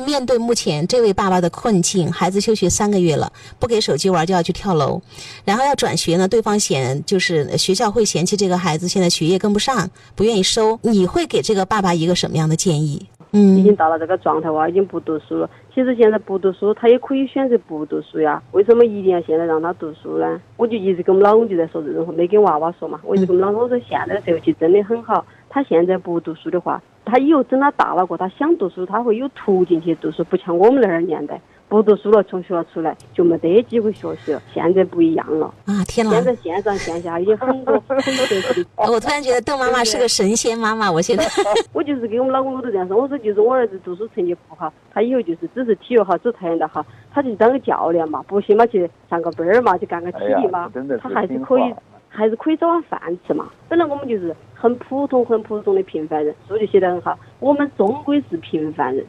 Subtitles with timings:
[0.00, 5.00] 面对目前这位爸爸的困境，孩子休学三个月了，不给手机玩就要去跳楼，
[5.44, 10.78] 然后要转学呢，对方嫌就是学校会嫌弃这个孩子现在学业跟不上，不愿意收。
[10.82, 13.06] 你会给这个爸爸一个什么样的建议？
[13.30, 15.50] 嗯已经到了这个状态，娃已经不读书了。
[15.74, 18.42] 其实现在不读书，他也可以选择不读书呀。
[18.52, 20.40] 为什么一定要现在让他读书呢？
[20.56, 22.98] 我就一直跟我们老公就在说这种话，没跟娃娃说嘛。
[23.04, 25.22] 我一直跟我们老公说，现在社会其实真的很好。
[25.50, 31.40] 他现在不读书的话，他以后等他大了过，他想读书，他会有途径去读书，不像我们那儿年代。
[31.68, 34.40] 不读书了，从学校出来就没得机会学习了。
[34.54, 35.84] 现在不一样了啊！
[35.86, 36.12] 天哪！
[36.12, 38.66] 现在线上线下有很多 很多的。
[38.90, 40.90] 我突然觉得邓妈妈是个神仙妈妈。
[40.90, 41.26] 我现在
[41.74, 50.72] 我就是给我们老公我都这样说，我说就是我儿子读书成绩不好，他以后就是只是体育好，只跆拳道好，他就当个教练嘛，不行嘛去上个班儿嘛，去干个体力嘛，
[51.02, 51.74] 他还是可以，
[52.08, 53.48] 还是可以找碗饭吃嘛。
[53.68, 57.18] 本来我们就是很普通、很普通的平凡人，书就写得很好。
[57.40, 59.06] 我们终归是平凡人，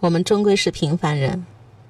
[0.00, 1.44] 我们终归是平凡人。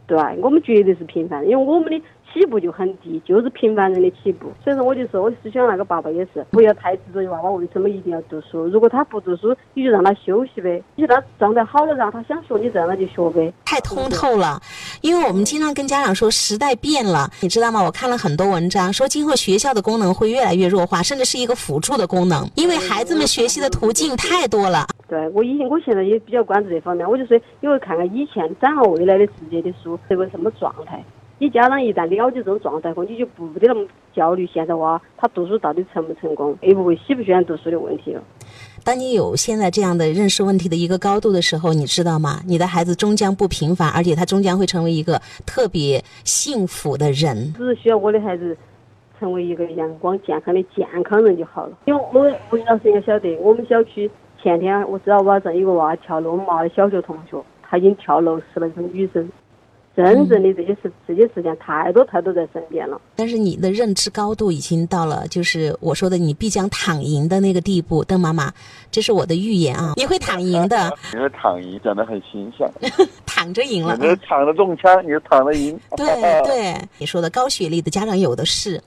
[0.06, 2.02] 对，我们绝对是平凡人，因为我们的。
[2.32, 4.50] 起步就很低，就是平凡人的起步。
[4.64, 8.66] 所以说，我就说，我是想那个爸爸也是，不要太执着于娃娃为什么一定要读书。
[8.66, 10.82] 如果他不读书，你就让他休息呗。
[10.96, 13.54] 你让他状态好了，让他想学，你让他就学呗。
[13.64, 14.60] 太通透了，
[15.04, 17.82] 因为我们经常跟家长说，时代变了，你知道吗？
[17.84, 24.86] 我看了很多文章，说今后学校的功能会越来越弱化，甚至是一个辅助的功能，因为孩子们学习的途径太多了。
[25.06, 31.04] 对我以前，我现在也比较关注这方面，我就说，因为看看以前展望未来的世界的书，这个什么状态。
[31.38, 34.48] 你家长一旦了解这种状态后，你就不得那么焦虑。
[34.50, 38.22] 现在娃他读书到底成不成功，会不会喜不喜欢读书的问题了。
[38.84, 42.42] 当你有现在这样的认识问题的一个高度的时候，你知道吗？
[42.46, 47.54] 你的孩子终将不平凡，而且他终将会成为一个特别幸福的人。
[47.56, 48.54] 只是需要我的孩子
[49.18, 51.78] 成为一个阳光健康的健康人就好了。
[51.86, 54.10] 因为我吴老师也晓得，我们小区
[54.42, 59.26] 前天我知道晚上有个娃跳楼，我们娃的小学同学，他已经跳楼死了，一个女生。
[59.96, 63.00] 真正的这些事，这些事情太多太多在身边了。
[63.14, 68.52] 但是你的认知高度已经到了，就是我说的你必将躺赢的那个地步，邓妈妈，
[68.90, 69.92] 这是我的预言啊！
[69.94, 70.92] 你会躺赢的。
[71.14, 72.68] 你会躺赢，讲的很形象。
[73.24, 73.96] 躺着赢了。
[73.96, 75.78] 你是躺着中枪，你是躺着赢。
[75.96, 76.06] 对
[76.44, 78.82] 对，你说的高学历的家长有的是。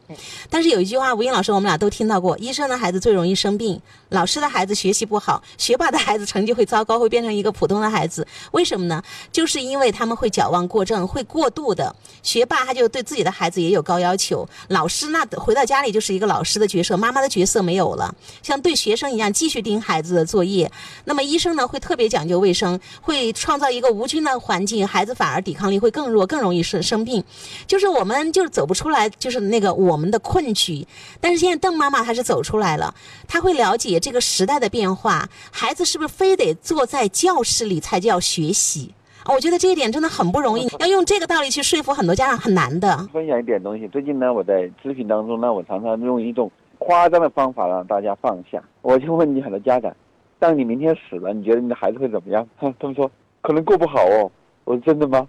[0.50, 3.79] 但是有一句话，吴英老师我们俩都听到过：医生的孩子最容易生病，
[4.09, 8.28] 老师的孩子学习不好，学霸的孩子成绩会糟糕，会变成一个普通的孩子。
[8.51, 9.01] 为什么呢？
[9.31, 10.97] 就是因为他们会矫枉过正。
[11.06, 11.94] 会过度的
[12.24, 14.47] 学霸，他就对自己的孩子也有高要求。
[14.69, 20.72] 老师那回到家里就是一个老师的角色，妈妈的角色没有了，像对学生一样继续盯孩子的作业。
[21.03, 27.24] 那么医生呢，会特别讲究卫生，会创造一个无菌的环境，孩子反而抵抗力会更弱，更容易生生病。
[27.68, 30.88] 就是我们就是走不出来，就是那个我们的困局。
[31.19, 32.94] 但是现在邓妈妈她是走出来了，
[33.28, 38.94] 她会了解这个时代的变化，孩子是不是非得坐在教室里才叫学习？
[39.34, 42.98] 我觉得这一点真的很不容易，要用这个道理去说服很多家长很难的。
[43.12, 46.50] 分享一点东西，最近呢，我在咨询当中呢，我常常用一种
[46.80, 48.64] 夸张的方法让大家放下。
[48.82, 49.94] 我就问你很多家长，
[50.40, 52.48] 当你明天死了，你觉得你的孩子会怎么样？
[52.60, 53.10] 他 他们说
[53.42, 54.32] 可能过不好哦。
[54.64, 55.28] 我说真的吗？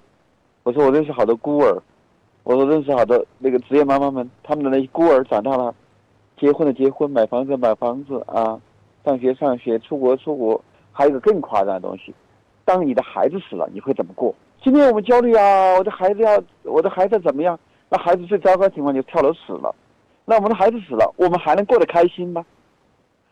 [0.62, 1.82] 我说我认识好多孤儿，
[2.44, 5.74] 我说认识好多那个职业妈妈们，他们的那些孤儿长大了，
[6.38, 8.60] 结婚的结婚，买房子买房子啊，
[9.04, 12.14] 上学上学，出国出国，还有一个更夸张的东西。
[12.68, 14.34] 当你的孩子死了，你会怎么过？
[14.62, 17.58] 今天我们焦虑啊，我的孩子要，我的孩子怎么样？
[17.88, 19.74] 那孩子最糟糕的情况就跳楼死了。
[20.26, 22.44] 那我们的孩子死了，我们还能过得开心吗？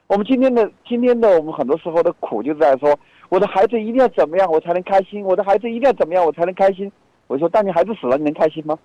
[0.07, 2.99] 我们今天的今天的我们很多时候的苦就在说，
[3.29, 5.23] 我的孩子一定要怎么样我才能开心？
[5.23, 6.91] 我的孩子一定要怎么样我才能开心？
[7.27, 8.79] 我说，当你孩子死了，你能开心吗？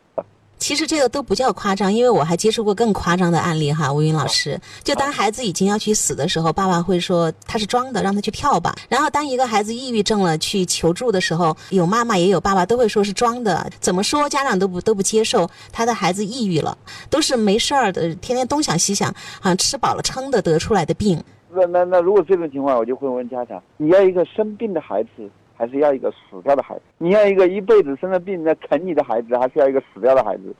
[0.61, 3.91] 其实这个都不叫夸张，因为我还接触过更夸张的案例哈。
[3.91, 8.75] 吴云老师，就当孩子已经要去死的时候，爸爸会说他是装的，让他去跳吧。
[8.87, 13.67] 然后当一个孩子抑郁症了去求助的时候，有妈妈也有爸爸都会说是装的。
[13.79, 16.77] 怎么说家长都不都不接受他的孩子抑郁了，
[17.09, 21.19] 都是没事儿的，天天东想西想，好像吃饱了撑的得出来的病。
[21.51, 25.27] 那那那如果这种情况，我就会问家长：你要一个生病的孩子，
[25.61, 26.81] 还是要一个死掉的孩子？
[26.97, 30.55] 你要一个一辈子生了病在啃你的孩子，还是要一个死掉的孩子？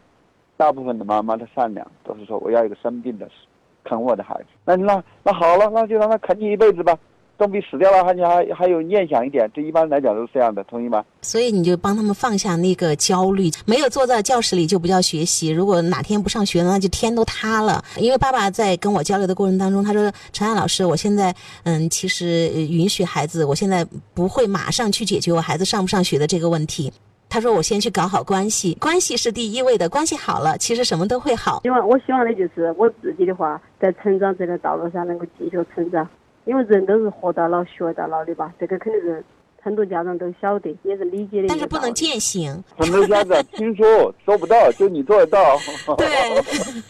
[0.58, 3.28] 大部分的妈妈的善良都是说我要一个生病的
[3.84, 6.96] 啃我的孩子，那那那好了，那就让他啃你一辈子吧，
[7.42, 9.50] 总比死掉了还你还还有念想一点。
[9.52, 11.04] 这一般来讲都是这样的，同意吗？
[11.24, 15.50] 所以你就帮他们放下那个焦虑，没有坐在教室里就不叫学习。
[15.50, 17.84] 如果哪天不上学，那就天都塌了。
[17.98, 23.84] 因为爸爸在跟我交流的过程当中，他说：“陈安老师，我现在嗯，其实允许孩子，我现在
[24.14, 26.94] 不会马上去解决我孩子上不上学的这个问题。”
[27.28, 31.62] 他说：“我先去搞好关系，关系是第一位的，关系好了，其实什么都会好。
[31.64, 36.06] 希望我希望的就是我自己的话，在成长这个道路上能够继续成长，
[36.46, 39.24] 因为人都是活到老学到老的吧，这个肯定是
[39.62, 41.48] 很多家长都晓得，也是理解的。
[41.48, 42.64] 但是不能践行。
[42.78, 45.40] 很多家长听说做不到，就你做得到。
[45.98, 46.08] 对，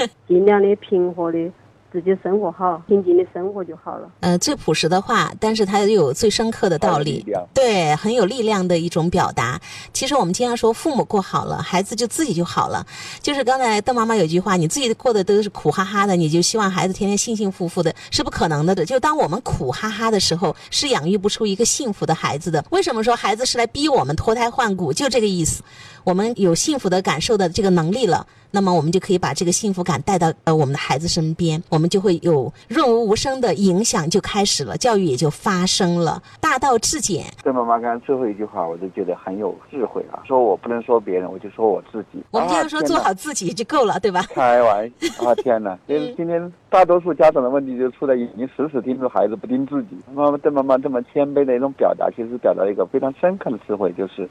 [0.28, 1.52] 尽量的平和的。
[1.92, 4.10] 自己生活好，平静的生活就好了。
[4.22, 9.60] 呃，最朴实的话，但是它又有最深刻的道理，对，很有力量的一种表达。
[9.92, 12.86] 其实我们经常说，父母过好了，孩子就自己就好了。
[13.22, 18.74] 就是刚才邓妈妈有句话，你自己过得都是苦哈哈的，你就希望孩子天天幸幸福福的，是不可能的。
[18.86, 22.64] 就当我们苦哈哈的时候，是养育不出一个幸福的孩子的。
[22.70, 24.94] 为什么说孩子是来逼我们脱胎换骨？
[24.94, 25.62] 就这个意思。
[26.04, 28.26] 我们有幸福的感受的这个能力了。
[28.54, 37.26] 那么我们就可以把这个幸福感带到呃我们的孩子身边，我们就会有润物无声的影响就开始了，教育也就发生了，大道至简。
[37.44, 40.22] 邓妈妈刚刚最后一句话，我就觉得很有智慧啊！
[40.28, 42.24] 说我不能说别人，我就说我自己。
[42.30, 44.22] 我们这样说做好自己就够了，对吧？
[44.30, 45.34] 开玩笑啊！
[45.42, 45.76] 天哪！
[45.88, 49.98] 就是今天大多数家长的问题就出在你死死盯住孩子不盯自己。
[50.14, 54.30] 妈妈邓妈妈这么谦卑的一种表达，其实表达一个非常深刻的智慧，就是。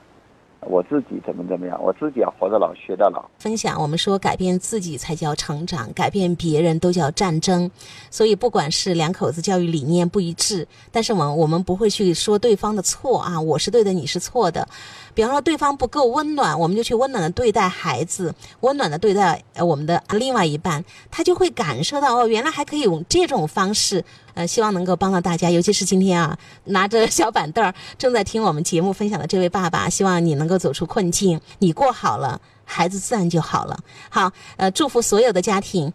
[0.62, 1.82] 我自己怎么怎么样？
[1.82, 3.24] 我自己要活到老学到老。
[3.38, 7.70] 分享，我们说改变自己才叫成长，改变别人都叫战争。
[8.10, 14.68] 所以，不管是两口子教育理念不一致，但是我们我们不会去说对方的错啊，我是对的，你是错的。
[15.14, 24.04] 比方说对方不够温暖，我们就去温暖的对待孩子，温暖的对待呃我们的另外一半，他就会感受到哦，原来还可以用这种方式。
[24.34, 33.78] 呃，希望能够帮到大家，尤其是今天啊，拿着小板凳儿正在听我们节目分享的这位爸爸，希望你能够走出困境，你过好了，孩子自然就好了。
[34.10, 35.92] 好，呃，祝福所有的家庭。